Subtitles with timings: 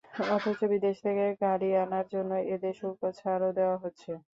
[0.35, 4.11] অথচ, বিদেশ থেকে গাড়ি আনার জন্য এদের শুল্ক ছাড়ও দেওয়া হচ্ছে।